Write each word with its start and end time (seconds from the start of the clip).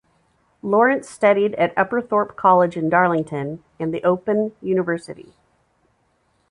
Lawrence 0.63 1.07
studied 1.07 1.53
at 1.59 1.75
Upperthorpe 1.75 2.35
College 2.35 2.75
in 2.75 2.89
Darlington, 2.89 3.63
and 3.79 3.93
the 3.93 4.03
Open 4.03 4.51
University. 4.59 5.33